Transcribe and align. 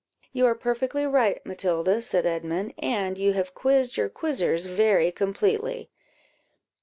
"You 0.33 0.47
are 0.47 0.55
perfectly 0.55 1.05
right, 1.05 1.45
Matilda," 1.45 2.01
said 2.01 2.25
Edmund, 2.25 2.73
"and 2.79 3.19
you 3.19 3.33
have 3.33 3.53
quizzed 3.53 3.97
your 3.97 4.09
quizzers 4.09 4.65
very 4.65 5.11
completely." 5.11 5.91